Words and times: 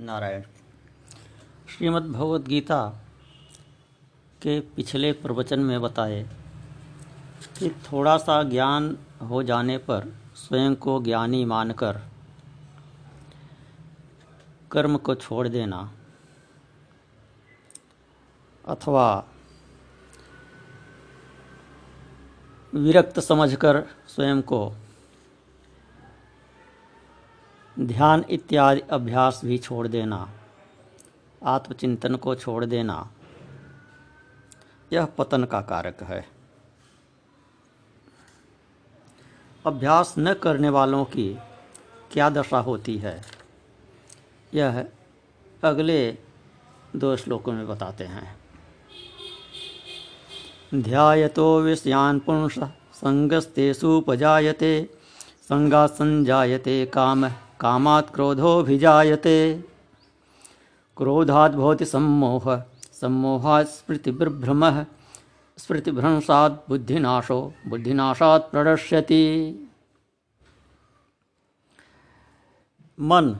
नारायण। 0.00 0.42
श्रीमद् 1.68 2.06
भगवद 2.12 2.46
गीता 2.48 2.78
के 4.42 4.60
पिछले 4.60 5.12
प्रवचन 5.12 5.60
में 5.60 5.80
बताए 5.80 6.22
कि 7.58 7.70
थोड़ा 7.70 8.16
सा 8.16 8.42
ज्ञान 8.42 8.96
हो 9.22 9.42
जाने 9.42 9.76
पर 9.78 10.06
स्वयं 10.36 10.74
को 10.74 11.02
ज्ञानी 11.02 11.44
मानकर 11.44 12.00
कर्म 14.70 14.96
को 14.96 15.14
छोड़ 15.14 15.46
देना 15.48 15.80
अथवा 18.64 19.06
विरक्त 22.74 23.20
समझकर 23.20 23.82
स्वयं 24.08 24.42
को 24.42 24.66
ध्यान 27.78 28.24
इत्यादि 28.30 28.80
अभ्यास 28.80 29.40
भी 29.44 29.58
छोड़ 29.58 29.88
देना। 29.88 30.30
आत्मचिंतन 31.44 32.14
को 32.14 32.34
छोड़ 32.34 32.64
देना। 32.64 33.10
यह 34.92 35.04
पतन 35.04 35.44
का 35.44 35.60
कारक 35.60 36.02
है। 36.02 36.28
अभ्यास 39.66 40.14
न 40.18 40.34
करने 40.34 40.68
वालों 40.68 41.04
की 41.04 41.38
क्या 42.12 42.30
दशा 42.30 42.58
होती 42.58 42.98
है? 42.98 43.22
यह 44.54 44.88
अगले 45.64 46.18
दो 46.96 47.16
श्लोकों 47.16 47.52
में 47.52 47.68
बताते 47.68 48.04
हैं। 48.04 48.40
ध्यायतो 50.74 51.60
विषयान 51.60 52.18
पुंस 52.18 52.58
संगस्तेषुपजायते 52.92 54.90
संगा 55.42 55.86
संजायते 55.86 56.86
काम। 56.86 57.30
कामात् 57.60 58.14
क्रोधोभिजायते 58.14 59.64
क्रोधात् 60.96 61.52
भवति 61.52 61.84
सम्मोह, 61.84 62.62
सम्मोहात् 62.92 63.68
स्मृतिविभ्रमः 63.68 64.86
स्मृतिभ्रंशात् 65.58 66.68
बुद्धिनाशो, 66.68 67.54
बुद्धिनाशात् 67.66 68.50
प्रणश्यति 68.50 69.22
मन 73.00 73.38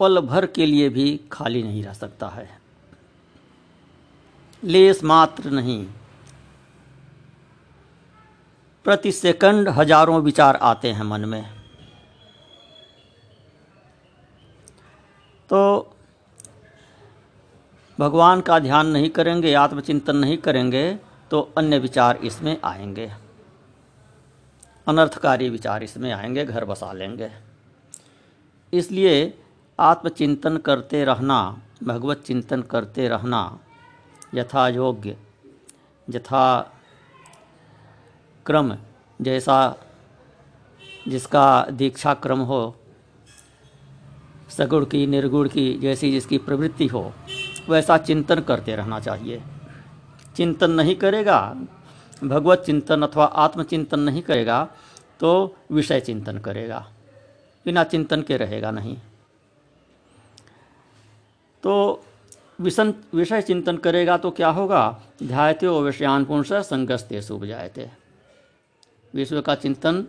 पल 0.00 0.20
भर 0.20 0.46
के 0.46 0.66
लिए 0.66 0.88
भी 0.88 1.20
खाली 1.32 1.62
नहीं 1.62 1.84
रह 1.84 1.92
सकता 1.92 2.28
है। 2.28 2.60
लेस 4.64 5.04
मात्र 5.04 5.50
नहीं। 5.50 5.88
प्रति 8.86 9.10
सेकंड 9.12 9.68
हज़ारों 9.68 10.20
विचार 10.22 10.56
आते 10.56 10.90
हैं 10.92 11.04
मन 11.04 11.24
में। 11.24 11.44
तो 15.50 15.60
भगवान 17.98 18.40
का 18.40 18.58
ध्यान 18.58 18.86
नहीं 18.86 19.08
करेंगे, 19.10 19.54
आत्मचिंतन 19.54 20.16
नहीं 20.16 20.36
करेंगे 20.38 20.84
तो 21.30 21.40
अन्य 21.58 21.78
विचार 21.78 22.16
इसमें 22.16 22.56
आएँगे। 22.64 23.10
अनर्थकारी 24.86 25.48
विचार 25.50 25.82
इसमें 25.82 26.10
आएँगे, 26.12 26.44
घर 26.44 26.64
बसा 26.64 26.92
लेंगे। 26.92 27.30
इसलिए 28.72 29.38
आत्मचिंतन 29.78 30.56
करते 30.58 31.04
रहना, 31.04 31.40
भगवत 31.82 32.22
चिंतन 32.26 32.62
करते 32.62 33.08
रहना 33.08 33.58
यथा 34.34 34.68
योग्य 34.68 35.16
यथा 36.08 36.72
क्रम 38.46 38.76
जैसा 39.20 39.58
जिसका 41.08 41.66
दीक्षा 41.70 42.14
क्रम 42.14 42.40
हो, 42.40 42.76
सगुण 44.50 44.84
की, 44.84 45.06
निर्गुण 45.06 45.48
की, 45.48 45.72
जैसी 45.78 46.10
जिसकी 46.12 46.38
प्रवृत्ति 46.38 46.86
हो, 46.86 47.12
वैसा 47.68 47.96
चिंतन 47.98 48.40
करते 48.40 48.76
रहना 48.76 49.00
चाहिए। 49.00 49.42
चिंतन 50.36 50.70
नहीं 50.70 50.94
करेगा, 50.96 51.38
भगवत 52.24 52.62
चिंतन 52.66 53.02
अथवा 53.02 53.24
आत्मचिंतन 53.24 54.00
नहीं 54.00 54.22
करेगा 54.22 54.68
तो 55.20 55.56
विषय 55.72 56.00
चिंतन 56.00 56.38
करेगा, 56.38 56.86
बिना 57.66 57.84
चिंतन 57.84 58.22
के 58.22 58.36
रहेगा 58.36 58.70
नहीं। 58.70 58.96
तो 61.62 62.02
विषन 62.60 62.94
विषय 63.14 63.42
चिंतन 63.42 63.76
करेगा 63.76 64.16
तो 64.16 64.30
क्या 64.30 64.48
होगा? 64.50 64.82
ध्यायते 65.22 65.66
और 65.66 65.82
विषयान 65.84 66.24
पुंस 66.24 66.52
संगस्ते 66.52 67.22
शुभ 67.22 67.44
जायते 67.44 67.88
विश्व 69.16 69.40
का 69.40 69.54
चिंतन 69.54 70.06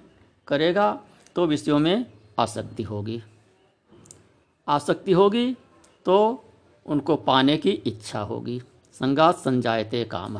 करेगा 0.48 0.92
तो 1.36 1.46
विषयों 1.46 1.80
में 1.80 2.06
आसक्ति 2.40 2.84
होगी। 2.84 3.22
आसक्ति 4.68 5.12
होगी 5.12 5.54
तो 6.06 6.44
उनको 6.86 7.16
पाने 7.16 7.58
की 7.58 7.70
इच्छा 7.70 8.20
होगी। 8.22 8.60
संगात 8.96 9.36
संजायते 9.36 10.04
काम, 10.06 10.40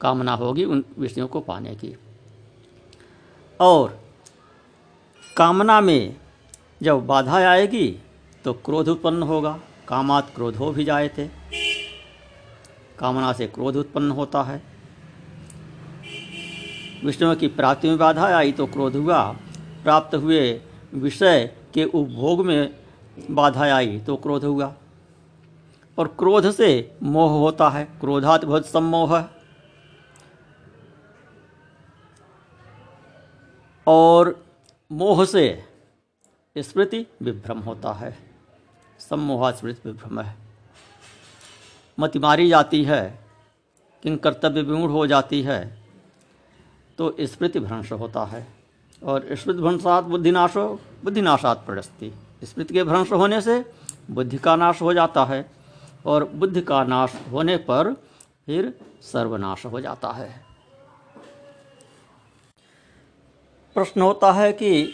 कामना 0.00 0.34
होगी 0.34 0.64
उन 0.64 0.84
विषयों 0.98 1.28
को 1.28 1.40
पाने 1.40 1.74
की। 1.74 1.94
और 3.60 3.98
कामना 5.36 5.80
में 5.80 6.16
जब 6.80 7.06
बाधा 7.06 7.36
आएगी 7.50 7.88
तो 8.44 8.52
क्रोध 8.54 8.88
उत्पन्न 8.88 9.22
होगा। 9.22 9.58
कामात 9.88 10.32
क्रोधो 10.34 10.70
भी 10.72 10.84
जाए 10.84 11.08
थे 11.08 11.28
कामना 12.98 13.32
से 13.32 13.46
क्रोध 13.46 13.76
उत्पन्न 13.76 14.10
होता 14.10 14.42
है। 14.42 14.62
विष्णु 17.04 17.36
की 17.36 17.48
प्राप्ति 17.48 17.88
में 17.88 17.98
बाधा 17.98 18.26
आई 18.36 18.52
तो 18.52 18.66
क्रोध 18.66 18.96
हुआ। 18.96 19.32
प्राप्त 19.82 20.14
हुए 20.14 20.60
विषय 20.94 21.56
के 21.74 21.84
उपभोग 21.84 22.46
में 22.46 22.74
बाधा 23.30 23.76
आई 23.76 24.00
तो 24.00 24.16
क्रोध 24.16 24.44
हुआ। 24.44 24.74
और 25.98 26.08
क्रोध 26.08 26.50
से 26.50 26.98
मोह 27.02 27.30
होता 27.30 27.68
है। 27.68 27.84
क्रोधात 27.84 28.44
बहुत 28.44 28.66
सम्मोह। 28.66 29.24
और 33.86 34.46
मोह 34.92 35.24
से 35.24 35.64
स्मृति 36.58 37.06
विभ्रम 37.22 37.58
होता 37.58 37.92
है। 37.92 38.18
सम्मोहा 38.98 39.50
स्मृति 39.50 39.88
विभ्रम 39.88 40.20
है। 40.20 40.36
मति 42.00 42.18
मारी 42.18 42.48
जाती 42.48 42.84
है 42.84 43.24
किन 44.02 44.16
कर्तव्य 44.16 44.62
विमूढ़ 44.62 44.90
हो 44.90 45.06
जाती 45.06 45.42
है। 45.42 45.81
तो 46.98 47.14
स्मृति 47.20 47.60
भ्रंश 47.60 47.92
होता 47.92 48.24
है। 48.24 48.46
और 49.02 49.26
स्मृति 49.32 49.60
भ्रंशात 49.60 50.04
बुद्धिनाशो, 50.04 50.80
बुद्धिनाशात 51.04 51.64
प्रस्ति 51.66 52.12
स्मृति 52.44 52.74
के 52.74 52.84
भ्रंश 52.84 53.12
होने 53.12 53.40
से 53.40 53.64
बुद्धि 54.10 54.38
का 54.38 54.54
नाश 54.56 54.80
हो 54.82 54.92
जाता 54.94 55.24
है 55.24 55.44
और 56.06 56.24
बुद्धि 56.24 56.60
का 56.60 56.82
नाश 56.84 57.14
होने 57.32 57.56
पर 57.56 57.92
फिर 58.46 58.72
सर्वनाश 59.02 59.64
हो 59.66 59.80
जाता 59.80 60.10
है। 60.10 60.30
प्रश्न 63.76 64.00
होता 64.00 64.32
है 64.32 64.52
कि 64.52 64.88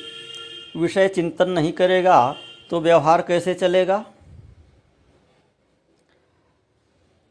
विषय 0.76 1.08
चिंतन 1.08 1.50
नहीं 1.50 1.72
करेगा 1.72 2.34
तो 2.70 2.80
व्यवहार 2.80 3.22
कैसे 3.22 3.54
चलेगा? 3.54 4.04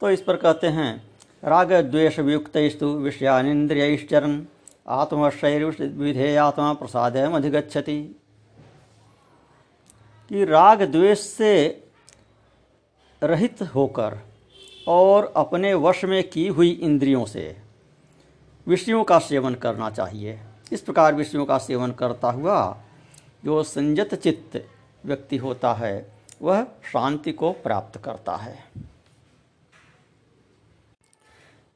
तो 0.02 0.10
इस 0.10 0.22
पर 0.22 0.36
कहते 0.36 0.68
हैं, 0.68 1.10
राग 1.44 1.74
द्वेष 1.74 2.20
वियुक्तस्तु 2.20 2.88
विषयानिंद्रियश्चरन 2.96 4.46
आत्मशैर 4.90 5.66
विधेय 5.66 6.38
आत्मा 6.38 6.74
प्रसाद 6.74 7.18
अधिगछति 7.18 8.16
कि 10.30 10.46
राग 10.46 10.82
द्वेष 10.82 11.20
से 11.20 11.84
रहित 13.24 13.62
होकर 13.62 14.18
और 14.88 15.34
अपने 15.36 15.74
वश 15.74 16.06
में 16.06 16.30
की 16.30 16.48
हुई 16.48 16.70
इंद्रियों 16.70 17.26
से 17.26 17.58
विषयों 18.68 19.04
का 19.04 19.20
सेवन 19.20 19.56
करना 19.56 19.90
चाहिए। 19.90 20.40
इस 20.72 20.82
प्रकार 20.82 21.16
विषयों 21.16 21.46
का 21.46 21.58
सेवन 21.58 21.92
करता 21.92 22.32
हुआ 22.32 22.84
जो 23.46 23.64
संयत 23.64 24.16
चित्त 24.16 24.66
व्यक्ति 25.06 25.38
होता 25.38 25.74
है, 25.74 26.14
वह 26.42 26.64
शांति 26.64 27.32
को 27.32 27.52
प्राप्त 27.52 27.98
करता 28.04 28.36
है। 28.36 28.66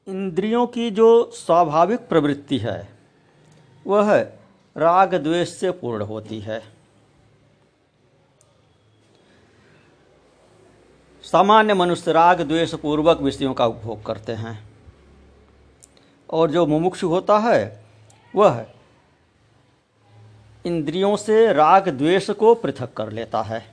इंद्रियों 0.06 0.66
की 0.66 0.90
जो 0.90 1.30
स्वाभाविक 1.30 2.00
प्रवृत्ति 2.00 2.58
है 2.58 2.91
वह 3.86 4.20
राग 4.76 5.14
द्वेष 5.14 5.48
से 5.48 5.70
पूर्ण 5.70 6.02
होती 6.02 6.40
है। 6.40 6.62
सामान्य 11.22 11.74
मनुष्य 11.74 12.12
राग 12.12 12.40
द्वेष 12.40 12.74
पूर्वक 12.74 13.20
विषयों 13.20 13.54
का 13.54 13.66
उपभोग 13.66 14.06
करते 14.06 14.32
हैं। 14.32 14.64
और 16.30 16.50
जो 16.50 16.66
मुमुक्षु 16.66 17.08
होता 17.08 17.38
है, 17.38 17.84
वह 18.34 18.66
इंद्रियों 20.66 21.16
से 21.16 21.52
राग 21.52 21.88
द्वेष 21.88 22.30
को 22.30 22.54
पृथक 22.54 22.92
कर 22.92 23.10
लेता 23.10 23.42
है। 23.42 23.72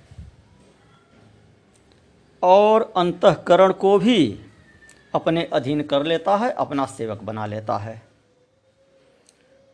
और 2.44 2.94
अंतकरण 2.97 3.73
को 3.73 4.00
भी 4.00 4.39
अपने 5.15 5.44
अधीन 5.45 5.83
कर 5.83 6.03
लेता 6.03 6.38
है, 6.38 6.51
अपना 6.51 6.85
सेवक 6.85 7.21
बना 7.21 7.45
लेता 7.45 7.77
है। 7.77 8.08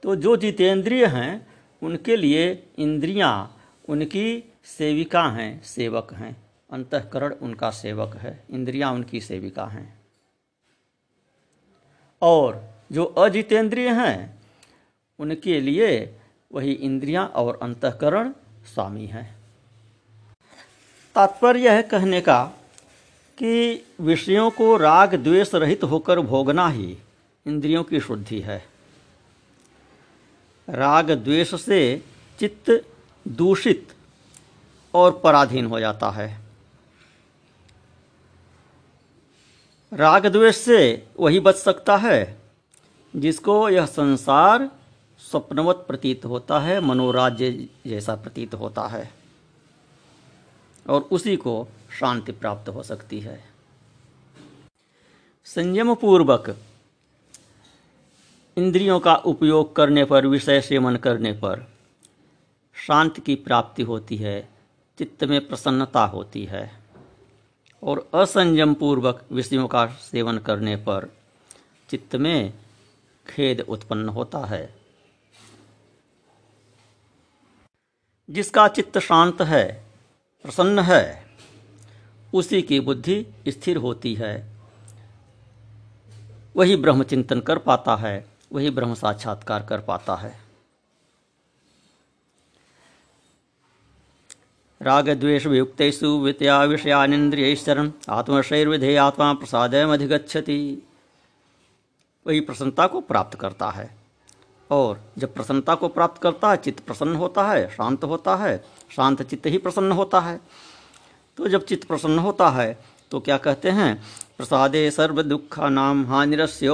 तो 0.06 0.16
जो 0.16 0.38
जितेंद्रिय 0.38 1.06
हैं, 1.06 1.48
उनके 1.84 2.16
लिए 2.16 2.68
इंद्रियाँ 2.78 3.62
उनकी 3.90 4.54
सेविका 4.64 5.24
हैं, 5.24 5.64
सेवक 5.64 6.14
हैं। 6.14 6.38
अंतकरण 6.72 7.34
उनका 7.34 7.70
सेवक 7.70 8.16
है, 8.16 8.44
इंद्रियाँ 8.50 8.94
उनकी 8.94 9.22
सेविका 9.22 9.66
हैं। 9.66 10.00
और 12.22 12.64
जो 12.92 13.04
अजितेंद्रिय 13.04 13.90
हैं, 13.90 14.40
उनके 15.20 15.62
लिए 15.62 16.20
वही 16.54 16.72
इंद्रियाँ 16.72 17.28
और 17.28 17.60
अंतकरण 17.62 18.34
स्वामी 18.66 19.06
हैं। 19.06 19.36
तात्पर्य 21.16 21.76
है 21.76 21.84
कहने 21.84 22.22
का 22.22 22.46
कि 23.38 23.86
विषयों 24.02 24.52
को 24.52 24.78
राग 24.78 25.16
द्वेष 25.16 25.56
रहित 25.56 25.84
होकर 25.84 26.20
भोगना 26.20 26.70
ही 26.70 26.98
इंद्रियों 27.48 27.84
की 27.84 28.00
शुद्धि 28.00 28.40
है। 28.40 28.75
राग 30.68 31.12
द्वेष 31.12 31.56
से 31.56 32.04
चित्त 32.40 32.86
दूषित 33.28 33.94
और 34.94 35.22
पराधीन 35.24 35.66
हो 35.66 35.80
जाता 35.80 36.10
है। 36.10 36.42
राग 39.94 40.26
द्वेष 40.26 40.56
से 40.56 41.08
वही 41.20 41.40
बच 41.40 41.56
सकता 41.56 41.98
है, 41.98 42.38
जिसको 43.16 43.70
यह 43.70 43.86
संसार 43.86 44.72
स्वप्नवत 45.20 45.86
प्रतीत 45.88 46.26
होता 46.26 46.60
है, 46.60 46.80
मनोराज्य 46.80 47.68
जैसा 47.88 48.16
प्रतीत 48.16 48.54
होता 48.54 48.88
है, 48.88 49.12
और 50.90 51.02
उसी 51.02 51.36
को 51.36 51.68
शांति 52.00 52.32
प्राप्त 52.32 52.70
हो 52.70 52.84
सकती 52.84 53.20
है। 53.20 53.44
संयम 55.46 55.96
पूर्वक 55.96 56.56
इंद्रियों 58.58 59.00
का 59.00 59.16
उपयोग 59.16 59.76
करने 59.76 60.06
पर, 60.06 60.28
विषय 60.28 60.62
सेवन 60.62 60.96
करने 60.96 61.32
पर 61.32 61.72
शांति 62.74 63.22
की 63.22 63.36
प्राप्ति 63.36 63.84
होती 63.84 64.18
है, 64.18 64.50
चित्त 64.98 65.24
में 65.24 65.48
प्रसन्नता 65.48 66.06
होती 66.06 66.46
है। 66.46 66.72
और 67.84 68.10
असंयम 68.14 68.74
पूर्वक 68.74 69.26
विषयों 69.32 69.68
का 69.68 69.88
सेवन 69.88 70.38
करने 70.38 70.76
पर 70.76 71.14
चित्त 71.90 72.16
में 72.16 72.54
खेद 73.28 73.62
उत्पन्न 73.62 74.10
होता 74.10 74.40
है। 74.40 74.76
जिसका 78.30 78.68
चित्त 78.68 79.00
शांत 79.00 79.42
है, 79.42 79.86
प्रसन्न 80.44 80.80
है, 80.80 81.26
उसी 82.34 82.62
की 82.62 82.80
बुद्धि 82.80 83.28
स्थिर 83.48 83.78
होती 83.78 84.16
है। 84.16 84.56
वही 86.56 86.76
ब्रह्मचिंतन 86.76 87.40
कर 87.40 87.58
पाता 87.58 87.96
है। 87.96 88.35
वही 88.56 88.70
ब्रह्म 88.70 88.94
साक्षात्कार 88.94 89.66
कर 89.66 89.82
पाता 89.82 90.16
है। 90.16 90.34
राग 94.82 95.10
द्वेष 95.10 95.46
वियुक्तेषु 95.46 96.08
वित्या 96.20 96.64
विषयानिंद्रियश्चरण 96.64 97.92
आत्मशैर्विधेय 98.10 98.98
आत्मा 98.98 99.34
प्रसादमधिगछति 99.34 100.88
वही 102.28 102.40
प्रसन्नता 102.40 102.88
को 102.88 103.02
प्राप्त 103.02 103.40
करता 103.40 103.70
है। 103.70 103.90
और 104.72 105.00
जब 105.18 105.34
प्रसन्नता 105.34 105.76
को 105.76 105.88
प्राप्त 105.88 106.22
करता 106.22 106.50
है, 106.52 106.58
चित्त 106.58 106.80
प्रसन्न 106.80 107.16
होता 107.16 107.48
है, 107.48 107.70
शांत 107.70 108.04
होता 108.04 108.36
है, 108.36 108.58
शांत 108.92 109.22
चित्त 109.22 109.46
ही 109.46 109.58
प्रसन्न 109.58 109.92
होता 109.92 110.20
है। 110.20 110.40
तो 111.38 111.48
जब 111.48 111.66
चित्त 111.66 111.88
प्रसन्न 111.88 112.20
होता 112.20 112.50
है 112.50 112.78
तो 113.12 113.20
क्या 113.20 113.38
कहते 113.38 113.70
हैं? 113.70 114.04
प्रसादे 114.38 114.90
सर्व 114.92 115.22
दुखा 115.24 115.70
नाम 115.70 116.06
हानिरस्य 116.06 116.68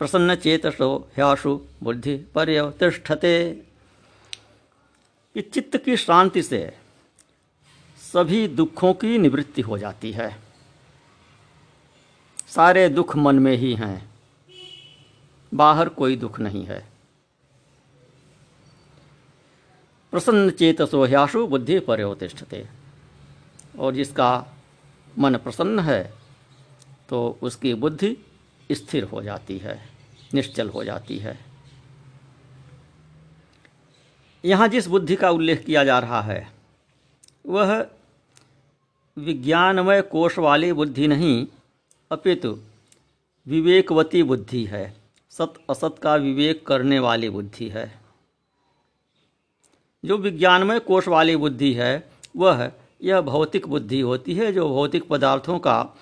प्रसन्न 0.00 0.34
चेतसो 0.34 1.08
ह्याशु 1.16 1.60
बुद्धि 1.82 2.16
पर्यतिष्ठते 2.16 3.62
कि 5.34 5.40
चित्त 5.40 5.76
की 5.76 5.96
शांति 5.96 6.42
से 6.42 6.78
सभी 8.12 8.48
दुखों 8.48 8.94
की 8.94 9.18
निवृत्ति 9.18 9.62
हो 9.62 9.78
जाती 9.78 10.12
है। 10.12 10.36
सारे 12.48 12.88
दुख 12.88 13.16
मन 13.16 13.38
में 13.38 13.56
ही 13.56 13.74
हैं। 13.74 14.10
बाहर 15.54 15.88
कोई 15.88 16.16
दुख 16.16 16.40
नहीं 16.40 16.64
है। 16.64 16.88
प्रसन्न 20.10 20.50
चेतसो 20.50 21.04
ह्याशु 21.04 21.46
बुद्धि 21.46 21.78
पर्योतिष्ठते 21.80 22.66
और 23.78 23.94
जिसका 23.94 24.46
मन 25.18 25.36
प्रसन्न 25.36 25.80
है 25.80 26.14
तो 27.08 27.38
उसकी 27.42 27.74
बुद्धि 27.74 28.16
स्थिर 28.72 29.04
हो 29.04 29.22
जाती 29.22 29.58
है, 29.58 29.78
निश्चल 30.34 30.68
हो 30.68 30.84
जाती 30.84 31.18
है। 31.18 31.38
यहाँ 34.44 34.68
जिस 34.68 34.86
बुद्धि 34.86 35.16
का 35.16 35.30
उल्लेख 35.30 35.64
किया 35.64 35.84
जा 35.84 35.98
रहा 35.98 36.20
है, 36.20 36.48
वह 37.46 37.86
विज्ञानमय 39.16 40.02
कोष 40.02 40.38
वाली 40.38 40.72
बुद्धि 40.72 41.06
नहीं, 41.06 41.46
अपितु 42.10 42.58
विवेकवती 43.46 44.22
बुद्धि 44.22 44.64
है। 44.64 44.94
सत 45.30 45.54
असत 45.70 45.96
का 46.02 46.14
विवेक 46.16 46.66
करने 46.66 46.98
वाली 46.98 47.28
बुद्धि 47.30 47.68
है। 47.68 48.00
जो 50.04 50.16
विज्ञानमय 50.18 50.78
कोष 50.78 51.08
वाली 51.08 51.36
बुद्धि 51.36 51.72
है, 51.72 52.10
वह 52.36 52.70
यह 53.02 53.20
भौतिक 53.20 53.66
बुद्धि 53.68 54.00
होती 54.00 54.34
है, 54.34 54.52
जो 54.52 54.68
भौतिक 54.68 55.08
पदार्थों 55.08 55.58
का 55.58 55.96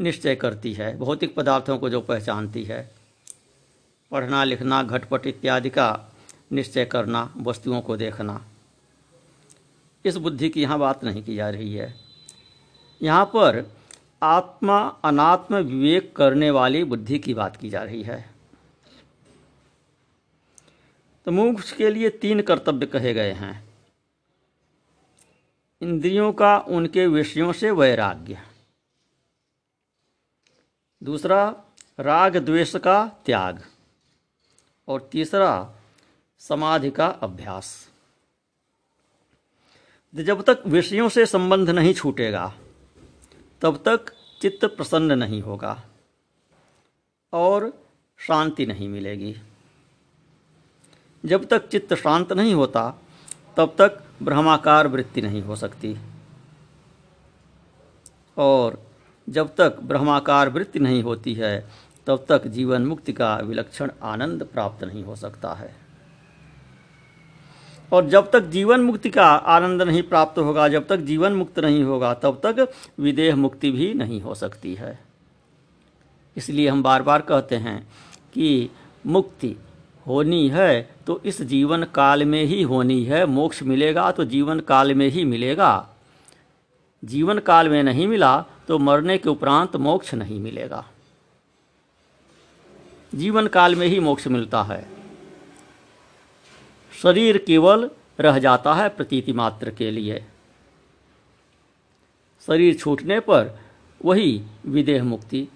निश्चय 0.00 0.34
करती 0.34 0.72
है, 0.72 0.98
भौतिक 0.98 1.34
पदार्थों 1.34 1.78
को 1.78 1.90
जो 1.90 2.00
पहचानती 2.00 2.64
है। 2.64 2.94
पढ़ना, 4.10 4.44
लिखना, 4.44 4.82
घटपट 4.82 5.26
इत्यादि 5.26 5.70
का 5.70 6.12
निश्चय 6.52 6.84
करना, 6.84 7.34
वस्तुओं 7.36 7.80
को 7.80 7.96
देखना। 7.96 8.44
इस 10.04 10.16
बुद्धि 10.16 10.48
की 10.48 10.62
यहाँ 10.62 10.78
बात 10.78 11.04
नहीं 11.04 11.22
की 11.22 11.36
जा 11.36 11.50
रही 11.50 11.74
है। 11.74 11.94
यहाँ 13.02 13.24
पर 13.24 13.72
आत्मा, 14.22 14.78
अनात्म 15.04 15.56
विवेक 15.56 16.16
करने 16.16 16.50
वाली 16.50 16.84
बुद्धि 16.84 17.18
की 17.18 17.34
बात 17.34 17.56
की 17.56 17.70
जा 17.70 17.82
रही 17.82 18.02
है। 18.02 18.30
तो 21.24 21.30
मोक्ष 21.30 21.72
के 21.72 21.90
लिए 21.90 22.08
तीन 22.08 22.42
कर्तव्य 22.42 22.86
कहे 22.86 23.14
गए 23.14 23.32
हैं। 23.32 23.64
इंद्रियों 25.82 26.32
का, 26.32 26.58
उनके 26.58 27.06
विषयों 27.06 27.52
से 27.52 27.70
वैराग्य। 27.70 28.53
दूसरा, 31.04 31.62
राग 32.00 32.36
द्वेष 32.36 32.76
का 32.76 33.08
त्याग। 33.26 33.66
और 34.88 35.08
तीसरा, 35.12 35.74
समाधि 36.38 36.90
का 36.90 37.06
अभ्यास। 37.06 37.90
जब 40.14 40.42
तक 40.42 40.62
विषयों 40.66 41.08
से 41.08 41.26
संबंध 41.26 41.70
नहीं 41.70 41.94
छूटेगा, 41.94 42.54
तब 43.60 43.76
तक 43.76 44.12
चित्त 44.40 44.64
प्रसन्न 44.64 45.18
नहीं 45.18 45.42
होगा 45.42 45.84
और 47.32 47.86
शांति 48.18 48.66
नहीं 48.66 48.88
मिलेगी। 48.88 49.36
जब 51.24 51.44
तक 51.44 51.68
चित्त 51.68 51.94
शांत 51.94 52.32
नहीं 52.32 52.54
होता, 52.54 52.94
तब 53.56 53.74
तक 53.78 54.04
ब्रह्माकार 54.22 54.86
वृत्ति 54.86 55.22
नहीं 55.22 55.42
हो 55.42 55.56
सकती। 55.56 55.96
और 58.38 58.93
जब 59.28 59.54
तक 59.56 59.78
ब्रह्माकार 59.82 60.48
वृत्ति 60.48 60.78
नहीं 60.78 61.02
होती 61.02 61.34
है, 61.34 61.68
तब 62.06 62.24
तक 62.28 62.46
जीवन 62.46 62.86
मुक्ति 62.86 63.12
का 63.12 63.36
विलक्षण 63.36 63.90
आनंद 64.02 64.42
प्राप्त 64.44 64.84
नहीं 64.84 65.04
हो 65.04 65.16
सकता 65.16 65.52
है। 65.52 65.74
और 67.92 68.08
जब 68.08 68.30
तक 68.30 68.42
जीवन 68.42 68.80
मुक्ति 68.80 69.10
का 69.10 69.26
आनंद 69.26 69.82
नहीं 69.82 70.02
प्राप्त 70.02 70.38
होगा, 70.38 70.68
जब 70.68 70.86
तक 70.86 70.96
जीवन 70.96 71.32
मुक्त 71.32 71.58
नहीं 71.58 71.82
होगा, 71.82 72.14
तब 72.14 72.40
तक 72.44 72.72
विदेह 73.00 73.36
मुक्ति 73.36 73.70
भी 73.70 73.92
नहीं 73.94 74.20
हो 74.22 74.34
सकती 74.34 74.74
है। 74.74 74.98
इसलिए 76.36 76.68
हम 76.68 76.82
बार 76.82 77.02
बार 77.02 77.22
कहते 77.22 77.56
हैं 77.56 77.80
कि 78.34 78.70
मुक्ति 79.06 79.56
होनी 80.06 80.48
है 80.48 80.90
तो 81.06 81.20
इस 81.24 81.40
जीवन 81.42 81.82
काल 81.84 82.24
में 82.24 82.42
ही 82.44 82.62
होनी 82.62 83.04
है। 83.04 83.24
मोक्ष 83.26 83.62
मिलेगा 83.62 84.10
तो 84.10 84.24
जीवन 84.24 84.60
काल 84.60 84.94
में 84.94 85.08
ही 85.08 85.24
मिलेगा। 85.24 85.88
जीवन 87.02 87.38
काल 87.38 87.68
में 87.68 87.82
नहीं 87.82 88.06
मिला 88.06 88.44
तो 88.68 88.78
मरने 88.78 89.18
के 89.18 89.28
उपरांत 89.28 89.76
मोक्ष 89.76 90.14
नहीं 90.14 90.40
मिलेगा। 90.40 90.90
जीवन 93.14 93.46
काल 93.46 93.74
में 93.74 93.86
ही 93.86 94.00
मोक्ष 94.00 94.26
मिलता 94.26 94.62
है। 94.62 94.88
शरीर 97.02 97.38
केवल 97.38 97.90
रह 98.20 98.38
जाता 98.38 98.74
है 98.74 98.88
प्रतीति 98.88 99.32
मात्र 99.32 99.70
के 99.70 99.90
लिए। 99.90 100.24
शरीर 102.46 102.74
छूटने 102.74 103.20
पर 103.20 103.60
वही 104.04 104.42
विदेह 104.66 105.04
मुक्ति 105.04 105.48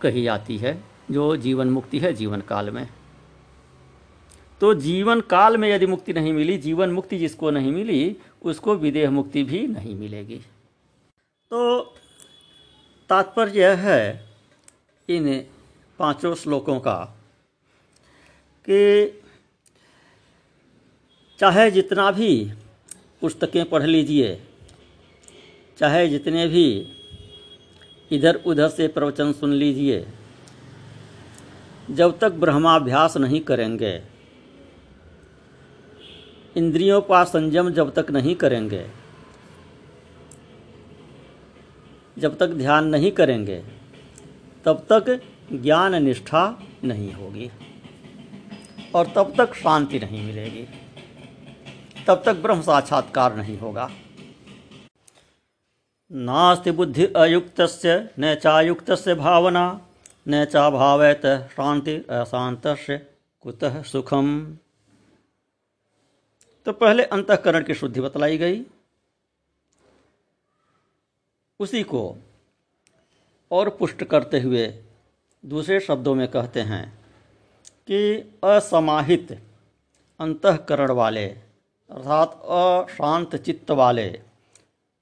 कही 0.00 0.22
जाती 0.22 0.58
है, 0.58 0.84
जो 1.10 1.36
जीवन 1.36 1.70
मुक्ति 1.70 1.98
है 1.98 2.12
जीवन 2.12 2.40
काल 2.40 2.70
में। 2.70 2.88
तो 4.60 4.74
जीवन 4.74 5.20
काल 5.20 5.56
में 5.56 5.68
यदि 5.68 5.86
मुक्ति 5.86 6.12
नहीं 6.12 6.32
मिली, 6.32 6.58
जीवन 6.58 6.90
मुक्ति 6.90 7.18
जिसको 7.18 7.50
नहीं 7.50 7.72
मिली, 7.72 8.16
उसको 8.42 8.74
विदेह 8.74 9.10
मुक्ति 9.10 9.42
भी 9.42 9.66
नहीं 9.66 9.94
मिलेगी। 9.94 10.40
तो 11.52 11.80
तात्पर्य 13.10 13.60
यह 13.60 13.78
है 13.78 14.28
इन 15.08 15.46
पाँचों 15.98 16.34
श्लोकों 16.34 16.78
का 16.80 16.94
कि 18.68 19.22
चाहे 21.38 21.70
जितना 21.70 22.10
भी 22.10 22.30
पुस्तकें 23.20 23.64
पढ़ 23.64 23.82
लीजिए, 23.82 24.40
चाहे 25.78 26.06
जितने 26.08 26.46
भी 26.46 26.66
इधर 28.10 28.40
उधर 28.46 28.68
से 28.68 28.88
प्रवचन 28.88 29.32
सुन 29.32 29.52
लीजिए, 29.52 30.06
जब 31.90 32.18
तक 32.18 32.32
ब्रह्माभ्यास 32.38 33.16
नहीं 33.16 33.40
करेंगे, 33.40 33.92
इंद्रियों 36.56 37.00
का 37.00 37.24
संयम 37.24 37.70
जब 37.70 37.94
तक 37.94 38.10
नहीं 38.10 38.34
करेंगे 38.34 38.86
जब 42.20 42.38
तक 42.38 42.46
ध्यान 42.46 42.86
नहीं 42.86 43.10
करेंगे, 43.12 43.62
तब 44.64 44.86
तक 44.92 45.20
ज्ञान 45.52 45.94
निष्ठा 46.02 46.62
नहीं 46.84 47.12
होगी 47.12 47.50
और 48.94 49.12
तब 49.16 49.34
तक 49.38 49.54
शांति 49.54 49.98
नहीं 49.98 50.22
मिलेगी। 50.26 50.66
तब 52.06 52.22
तक 52.26 52.34
ब्रह्म 52.34 52.60
साक्षात्कार 52.60 53.36
नहीं 53.36 53.58
होगा। 53.58 53.90
नास्ति 56.12 56.70
बुद्धि 56.70 57.06
अयुक्त 57.06 57.60
से 57.62 58.10
न 58.18 58.34
चायुक्त 58.34 58.90
भावना, 59.08 59.80
न 60.28 60.44
चा 60.44 60.70
भावैत 60.70 61.26
शांति 61.26 61.94
अशांत 62.10 62.62
कुतः 63.40 63.82
सुखम। 63.82 64.58
तो 66.66 66.72
पहले 66.72 67.02
अंतकरण 67.02 67.62
की 67.62 67.74
शुद्धि 67.74 68.00
बतलाई 68.00 68.38
गई। 68.38 68.62
उसी 71.60 71.82
को 71.82 72.16
और 73.50 73.68
पुष्ट 73.70 74.04
करते 74.04 74.40
हुए 74.40 74.66
दूसरे 75.44 75.80
शब्दों 75.80 76.14
में 76.14 76.28
कहते 76.28 76.60
हैं 76.60 76.98
कि 77.90 77.98
असमाहित 78.44 79.32
अंतकरण 80.20 80.90
वाले, 80.90 81.26
अर्थात 81.26 82.40
अशांत 82.44 83.36
चित्त 83.36 83.70
वाले 83.70 84.20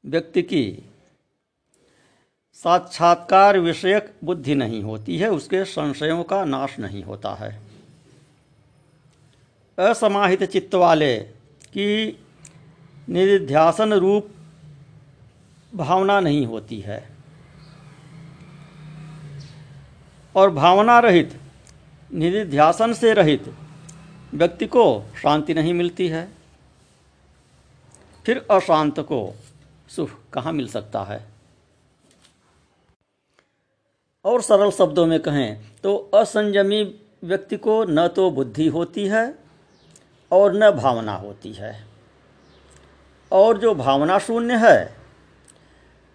व्यक्ति 0.05 0.43
की 0.43 0.83
साक्षात्कार 2.55 3.59
विषयक 3.59 4.15
बुद्धि 4.25 4.55
नहीं 4.55 4.83
होती 4.83 5.19
है, 5.19 5.31
उसके 5.31 5.65
संशयों 5.65 6.23
का 6.25 6.45
नाश 6.45 6.79
नहीं 6.79 7.03
होता 7.03 7.35
है। 7.35 7.51
असमाहित 9.79 10.43
चित्त 10.43 10.75
वाले 10.75 11.19
की 11.75 12.19
निध्यासन 13.09 13.93
रूप 13.93 14.35
भावना 15.73 16.21
नहीं 16.21 16.47
होती 16.47 16.81
है। 16.81 17.09
और 20.35 20.51
भावना 20.51 20.99
रहित, 20.99 21.41
निधिध्यासन 22.11 22.93
से 22.93 23.13
रहित 23.15 23.55
व्यक्ति 24.35 24.67
को 24.67 25.05
शांति 25.23 25.55
नहीं 25.55 25.75
मिलती 25.75 26.09
है। 26.09 26.29
फिर 28.27 28.47
अशांत 28.51 29.01
को 29.01 29.35
सुख 29.89 30.11
कहाँ 30.33 30.53
मिल 30.53 30.69
सकता 30.69 31.03
है? 31.03 31.27
और 34.25 34.43
सरल 34.43 34.71
शब्दों 34.71 35.07
में 35.07 35.21
कहें 35.21 35.73
तो 35.83 35.97
असंयमी 36.15 36.83
व्यक्ति 37.25 37.57
को 37.57 37.85
न 37.85 38.09
तो 38.09 38.31
बुद्धि 38.31 38.67
होती 38.67 39.07
है 39.07 39.35
और 40.33 40.55
न 40.55 40.71
भावना 40.71 41.15
होती 41.15 41.53
है। 41.53 41.87
और 43.33 43.59
जो 43.59 43.75
भावना 43.75 44.19
शून्य 44.19 44.57
है 44.57 44.98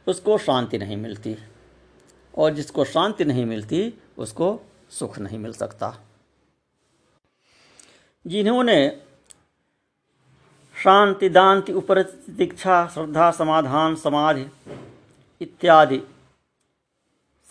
उसको 0.07 0.37
शांति 0.37 0.77
नहीं 0.77 0.97
मिलती। 0.97 1.37
और 2.37 2.51
जिसको 2.51 2.85
शांति 2.85 3.25
नहीं 3.25 3.45
मिलती, 3.45 3.93
उसको 4.17 4.59
सुख 4.89 5.19
नहीं 5.19 5.39
मिल 5.39 5.53
सकता। 5.53 5.97
जिन्होंने 8.27 9.01
शांति 10.83 11.29
दांति 11.29 11.73
उपर 11.73 12.01
दीक्षा, 12.29 12.87
श्रद्धा, 12.87 13.31
समाधान, 13.31 13.95
समाधि 13.95 14.47
इत्यादि 15.41 16.01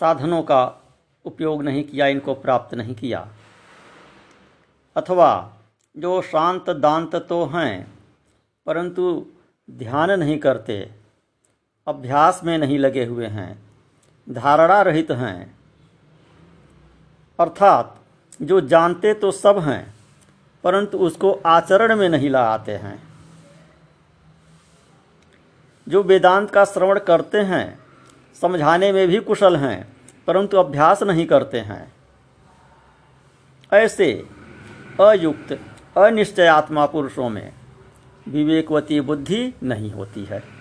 साधनों 0.00 0.42
का 0.42 0.78
उपयोग 1.24 1.62
नहीं 1.62 1.84
किया, 1.84 2.06
इनको 2.06 2.34
प्राप्त 2.34 2.74
नहीं 2.74 2.94
किया। 2.94 3.28
अथवा 4.96 5.58
जो 5.96 6.22
शांत, 6.22 6.70
दांत 6.70 7.16
तो 7.16 7.46
हैं, 7.46 7.98
परंतु 8.66 9.26
ध्यान 9.70 10.10
नहीं 10.10 10.38
करते 10.38 11.01
अभ्यास 11.86 12.40
में 12.44 12.58
नहीं 12.58 12.78
लगे 12.78 13.04
हुए 13.04 13.26
हैं, 13.26 13.58
धारणा 14.30 14.82
रहित 14.82 15.10
हैं। 15.10 15.54
अर्थात, 17.40 18.00
जो 18.42 18.60
जानते 18.60 19.14
तो 19.14 19.30
सब 19.30 19.58
हैं, 19.58 19.94
परंतु 20.64 20.98
उसको 20.98 21.40
आचरण 21.46 21.96
में 21.96 22.08
नहीं 22.08 22.30
लगाते 22.30 22.72
हैं। 22.72 23.02
जो 25.88 26.02
वेदांत 26.02 26.50
का 26.50 26.64
श्रवण 26.64 26.98
करते 26.98 27.38
हैं, 27.38 27.78
समझाने 28.40 28.92
में 28.92 29.08
भी 29.08 29.18
कुशल 29.18 29.56
हैं, 29.56 29.96
परंतु 30.26 30.56
अभ्यास 30.56 31.02
नहीं 31.02 31.26
करते 31.26 31.60
हैं। 31.60 31.92
ऐसे, 33.72 34.28
अयुक्त, 35.00 35.60
अनिश्चयात्मा 35.98 36.86
पुरुषों 36.86 37.28
में 37.28 37.52
विवेकवती 38.28 39.00
बुद्धि 39.00 39.54
नहीं 39.62 39.92
होती 39.92 40.24
है। 40.24 40.51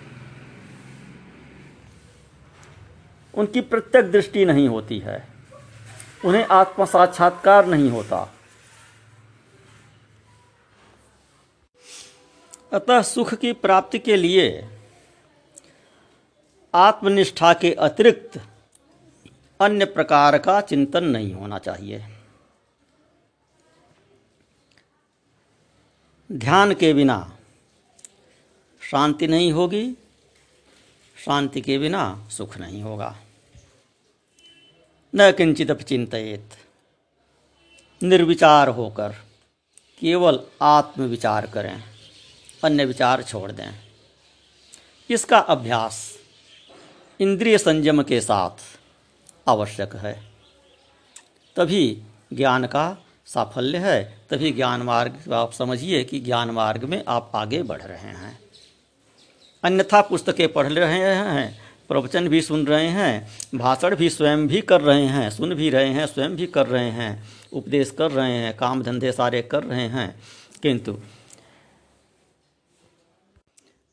उनकी 3.34 3.60
प्रत्यक्ष 3.60 4.08
दृष्टि 4.08 4.44
नहीं 4.44 4.68
होती 4.68 4.98
है। 4.98 5.28
उन्हें 6.24 6.44
आत्म 6.44 6.84
साक्षात्कार 6.84 7.66
नहीं 7.66 7.90
होता। 7.90 8.34
अतः 12.72 13.02
सुख 13.02 13.34
की 13.34 13.52
प्राप्ति 13.52 13.98
के 13.98 14.16
लिए 14.16 14.68
आत्मनिष्ठा 16.74 17.54
के 17.54 17.72
अतिरिक्त 17.72 18.42
अन्य 19.60 19.84
प्रकार 19.84 20.38
का 20.38 20.60
चिंतन 20.60 21.04
नहीं 21.04 21.34
होना 21.34 21.58
चाहिए। 21.58 22.04
ध्यान 26.32 26.74
के 26.74 26.94
बिना 26.94 27.36
शांति 28.80 29.26
नहीं 29.26 29.52
होगी। 29.52 29.96
शांति 31.24 31.60
के 31.60 31.78
बिना 31.78 32.28
सुख 32.30 32.58
नहीं 32.58 32.82
होगा। 32.82 33.16
न 35.14 35.32
किंचित 35.32 35.72
चिंतित, 35.72 36.50
निर्विचार 38.02 38.68
होकर 38.68 39.08
केवल 40.00 40.40
आत्मविचार 40.62 41.46
करें, 41.46 41.84
अन्य 42.64 42.84
विचार 42.84 43.22
छोड़ 43.22 43.52
दें। 43.52 43.72
इसका 45.10 45.38
अभ्यास 45.38 46.18
इंद्रिय 47.20 47.58
संयम 47.58 48.02
के 48.02 48.20
साथ 48.20 48.78
आवश्यक 49.48 49.96
है। 49.96 50.32
तभी 51.56 52.02
ज्ञान 52.32 52.66
का 52.66 52.96
साफल्य 53.26 53.78
है, 53.78 54.26
तभी 54.30 54.50
ज्ञान 54.50 54.82
मार्ग, 54.82 55.32
आप 55.32 55.52
समझिए 55.52 56.04
कि 56.04 56.20
ज्ञान 56.20 56.50
मार्ग 56.50 56.84
में 56.84 57.04
आप 57.08 57.32
आगे 57.34 57.62
बढ़ 57.62 57.82
रहे 57.82 57.98
हैं। 57.98 58.51
अन्यथा 59.64 60.00
पुस्तकें 60.00 60.52
पढ़ 60.52 60.66
रहे 60.66 61.14
हैं, 61.14 61.58
प्रवचन 61.88 62.28
भी 62.28 62.42
सुन 62.42 62.66
रहे 62.66 62.88
हैं, 62.88 63.28
भाषण 63.54 63.96
भी 63.96 64.10
स्वयं 64.10 64.46
भी 64.48 64.60
कर 64.60 64.80
रहे 64.80 65.06
हैं, 65.06 65.30
सुन 65.30 65.54
भी 65.54 65.70
रहे 65.70 65.88
हैं, 65.88 66.06
स्वयं 66.06 66.36
भी 66.36 66.46
कर 66.46 66.66
रहे 66.66 66.90
हैं, 66.90 67.24
उपदेश 67.52 67.90
कर 67.90 68.10
रहे 68.10 68.32
हैं, 68.32 68.56
काम 68.56 68.82
धंधे 68.82 69.12
सारे 69.12 69.42
कर 69.42 69.62
रहे 69.62 69.88
हैं। 69.88 70.20
किंतु 70.62 70.98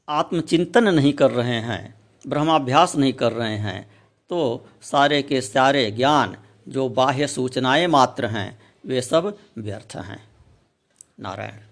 आत्मचिंतन 0.09 0.87
नहीं 0.87 1.13
कर 1.13 1.31
रहे 1.31 1.59
हैं, 1.59 1.95
ब्रह्माभ्यास 2.27 2.95
नहीं 2.95 3.13
कर 3.13 3.31
रहे 3.31 3.57
हैं 3.57 3.89
तो 4.29 4.65
सारे 4.81 5.21
के 5.21 5.41
सारे 5.41 5.91
ज्ञान, 5.91 6.37
जो 6.67 6.89
बाह्य 6.89 7.27
सूचनाएँ 7.27 7.87
मात्र 7.87 8.25
हैं, 8.25 8.59
वे 8.85 9.01
सब 9.01 9.37
व्यर्थ 9.57 9.95
हैं। 9.95 10.23
नारायण। 11.19 11.68